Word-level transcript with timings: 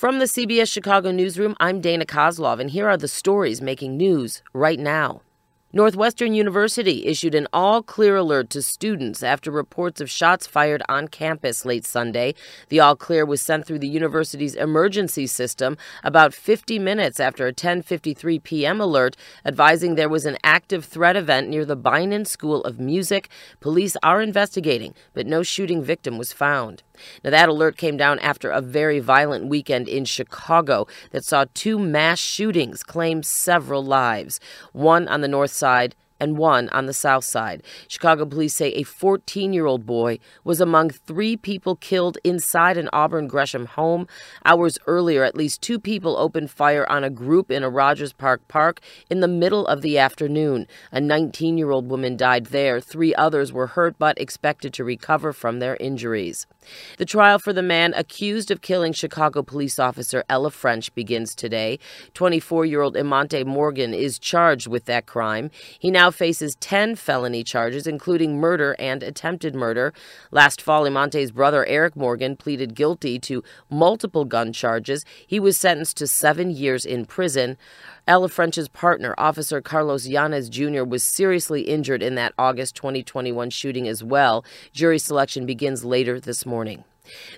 From 0.00 0.18
the 0.18 0.24
CBS 0.24 0.72
Chicago 0.72 1.10
newsroom, 1.10 1.54
I'm 1.60 1.82
Dana 1.82 2.06
Kozlov, 2.06 2.58
and 2.58 2.70
here 2.70 2.88
are 2.88 2.96
the 2.96 3.06
stories 3.06 3.60
making 3.60 3.98
news 3.98 4.42
right 4.54 4.78
now. 4.78 5.20
Northwestern 5.74 6.32
University 6.32 7.04
issued 7.04 7.34
an 7.34 7.46
all 7.52 7.82
clear 7.82 8.16
alert 8.16 8.48
to 8.50 8.62
students 8.62 9.22
after 9.22 9.50
reports 9.50 10.00
of 10.00 10.10
shots 10.10 10.46
fired 10.46 10.82
on 10.88 11.06
campus 11.08 11.66
late 11.66 11.84
Sunday. 11.84 12.34
The 12.70 12.80
all 12.80 12.96
clear 12.96 13.26
was 13.26 13.42
sent 13.42 13.66
through 13.66 13.80
the 13.80 13.88
university's 13.88 14.54
emergency 14.54 15.26
system 15.26 15.76
about 16.02 16.32
50 16.32 16.78
minutes 16.78 17.20
after 17.20 17.46
a 17.46 17.52
10:53 17.52 18.42
p.m. 18.42 18.80
alert 18.80 19.18
advising 19.44 19.96
there 19.96 20.08
was 20.08 20.24
an 20.24 20.38
active 20.42 20.86
threat 20.86 21.14
event 21.14 21.50
near 21.50 21.66
the 21.66 21.76
Bienen 21.76 22.26
School 22.26 22.64
of 22.64 22.80
Music. 22.80 23.28
Police 23.60 23.98
are 24.02 24.22
investigating, 24.22 24.94
but 25.12 25.26
no 25.26 25.42
shooting 25.42 25.84
victim 25.84 26.16
was 26.16 26.32
found. 26.32 26.82
Now, 27.24 27.30
that 27.30 27.48
alert 27.48 27.76
came 27.76 27.96
down 27.96 28.18
after 28.20 28.50
a 28.50 28.60
very 28.60 29.00
violent 29.00 29.46
weekend 29.46 29.88
in 29.88 30.04
Chicago 30.04 30.86
that 31.10 31.24
saw 31.24 31.44
two 31.54 31.78
mass 31.78 32.18
shootings 32.18 32.82
claim 32.82 33.22
several 33.22 33.84
lives, 33.84 34.40
one 34.72 35.08
on 35.08 35.20
the 35.20 35.28
north 35.28 35.52
side 35.52 35.94
and 36.20 36.36
one 36.36 36.68
on 36.68 36.86
the 36.86 36.92
south 36.92 37.24
side. 37.24 37.62
Chicago 37.88 38.26
police 38.26 38.54
say 38.54 38.68
a 38.72 38.82
14 38.82 39.52
year 39.52 39.66
old 39.66 39.86
boy 39.86 40.18
was 40.44 40.60
among 40.60 40.90
three 40.90 41.36
people 41.36 41.76
killed 41.76 42.18
inside 42.24 42.76
an 42.76 42.88
Auburn 42.92 43.26
Gresham 43.26 43.66
home. 43.66 44.06
Hours 44.44 44.78
earlier, 44.86 45.24
at 45.24 45.36
least 45.36 45.62
two 45.62 45.78
people 45.78 46.16
opened 46.16 46.50
fire 46.50 46.86
on 46.88 47.04
a 47.04 47.10
group 47.10 47.50
in 47.50 47.62
a 47.62 47.70
Rogers 47.70 48.12
Park 48.12 48.46
park 48.48 48.80
in 49.08 49.20
the 49.20 49.28
middle 49.28 49.66
of 49.66 49.82
the 49.82 49.98
afternoon. 49.98 50.66
A 50.92 51.00
19 51.00 51.58
year 51.58 51.70
old 51.70 51.88
woman 51.88 52.16
died 52.16 52.46
there. 52.46 52.80
Three 52.80 53.14
others 53.14 53.52
were 53.52 53.68
hurt 53.68 53.96
but 53.98 54.20
expected 54.20 54.72
to 54.74 54.84
recover 54.84 55.32
from 55.32 55.58
their 55.58 55.76
injuries. 55.76 56.46
The 56.98 57.04
trial 57.04 57.38
for 57.38 57.52
the 57.52 57.62
man 57.62 57.94
accused 57.96 58.50
of 58.50 58.60
killing 58.60 58.92
Chicago 58.92 59.42
police 59.42 59.78
officer 59.78 60.24
Ella 60.28 60.50
French 60.50 60.94
begins 60.94 61.34
today. 61.34 61.78
24 62.14 62.66
year 62.66 62.82
old 62.82 62.94
Emonte 62.94 63.44
Morgan 63.46 63.94
is 63.94 64.18
charged 64.18 64.66
with 64.66 64.84
that 64.84 65.06
crime. 65.06 65.50
He 65.78 65.90
now 65.90 66.09
faces 66.12 66.56
10 66.56 66.96
felony 66.96 67.44
charges, 67.44 67.86
including 67.86 68.38
murder 68.38 68.76
and 68.78 69.02
attempted 69.02 69.54
murder. 69.54 69.92
Last 70.30 70.60
fall, 70.60 70.84
Emonte's 70.84 71.30
brother 71.30 71.66
Eric 71.66 71.96
Morgan 71.96 72.36
pleaded 72.36 72.74
guilty 72.74 73.18
to 73.20 73.42
multiple 73.68 74.24
gun 74.24 74.52
charges. 74.52 75.04
He 75.26 75.40
was 75.40 75.56
sentenced 75.56 75.96
to 75.98 76.06
seven 76.06 76.50
years 76.50 76.84
in 76.84 77.06
prison. 77.06 77.56
Ella 78.06 78.28
French's 78.28 78.68
partner, 78.68 79.14
Officer 79.18 79.60
Carlos 79.60 80.06
Yanez 80.06 80.48
Jr., 80.48 80.84
was 80.84 81.02
seriously 81.02 81.62
injured 81.62 82.02
in 82.02 82.14
that 82.16 82.34
August 82.38 82.74
2021 82.76 83.50
shooting 83.50 83.86
as 83.86 84.02
well. 84.02 84.44
Jury 84.72 84.98
selection 84.98 85.46
begins 85.46 85.84
later 85.84 86.18
this 86.18 86.44
morning. 86.44 86.84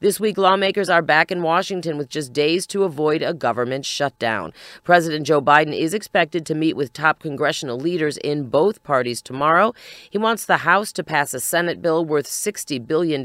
This 0.00 0.18
week, 0.18 0.38
lawmakers 0.38 0.88
are 0.88 1.02
back 1.02 1.30
in 1.30 1.42
Washington 1.42 1.98
with 1.98 2.08
just 2.08 2.32
days 2.32 2.66
to 2.68 2.84
avoid 2.84 3.22
a 3.22 3.34
government 3.34 3.84
shutdown. 3.84 4.52
President 4.84 5.26
Joe 5.26 5.40
Biden 5.40 5.76
is 5.76 5.94
expected 5.94 6.46
to 6.46 6.54
meet 6.54 6.76
with 6.76 6.92
top 6.92 7.20
congressional 7.20 7.78
leaders 7.78 8.16
in 8.18 8.48
both 8.48 8.82
parties 8.82 9.20
tomorrow. 9.20 9.72
He 10.10 10.18
wants 10.18 10.46
the 10.46 10.58
House 10.58 10.92
to 10.92 11.04
pass 11.04 11.34
a 11.34 11.40
Senate 11.40 11.82
bill 11.82 12.04
worth 12.04 12.26
$60 12.26 12.86
billion 12.86 13.24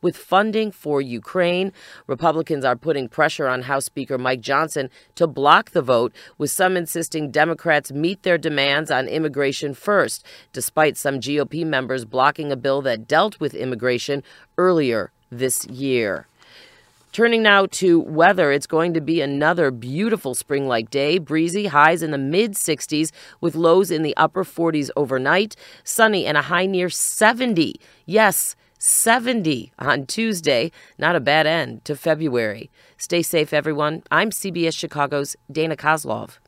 with 0.00 0.16
funding 0.16 0.70
for 0.70 1.00
Ukraine. 1.00 1.72
Republicans 2.06 2.64
are 2.64 2.76
putting 2.76 3.08
pressure 3.08 3.48
on 3.48 3.62
House 3.62 3.86
Speaker 3.86 4.18
Mike 4.18 4.40
Johnson 4.40 4.90
to 5.14 5.26
block 5.26 5.70
the 5.70 5.82
vote, 5.82 6.12
with 6.38 6.50
some 6.50 6.76
insisting 6.76 7.30
Democrats 7.30 7.92
meet 7.92 8.22
their 8.22 8.38
demands 8.38 8.90
on 8.90 9.08
immigration 9.08 9.74
first, 9.74 10.24
despite 10.52 10.96
some 10.96 11.20
GOP 11.20 11.64
members 11.64 12.04
blocking 12.04 12.52
a 12.52 12.56
bill 12.56 12.82
that 12.82 13.08
dealt 13.08 13.40
with 13.40 13.54
immigration 13.54 14.22
earlier 14.58 15.12
this 15.30 15.66
year. 15.66 16.26
Turning 17.12 17.42
now 17.42 17.64
to 17.64 17.98
weather, 18.00 18.52
it's 18.52 18.66
going 18.66 18.92
to 18.92 19.00
be 19.00 19.22
another 19.22 19.70
beautiful 19.70 20.34
spring 20.34 20.68
like 20.68 20.90
day. 20.90 21.16
Breezy, 21.16 21.68
highs 21.68 22.02
in 22.02 22.10
the 22.10 22.18
mid 22.18 22.52
60s 22.52 23.10
with 23.40 23.54
lows 23.54 23.90
in 23.90 24.02
the 24.02 24.14
upper 24.18 24.44
40s 24.44 24.90
overnight. 24.96 25.56
Sunny 25.82 26.26
and 26.26 26.36
a 26.36 26.42
high 26.42 26.66
near 26.66 26.90
70. 26.90 27.80
Yes, 28.04 28.54
70 28.78 29.72
on 29.78 30.04
Tuesday. 30.04 30.70
Not 30.98 31.16
a 31.16 31.20
bad 31.20 31.46
end 31.46 31.86
to 31.86 31.96
February. 31.96 32.70
Stay 32.98 33.22
safe, 33.22 33.54
everyone. 33.54 34.02
I'm 34.10 34.28
CBS 34.28 34.76
Chicago's 34.76 35.36
Dana 35.50 35.76
Kozlov. 35.76 36.38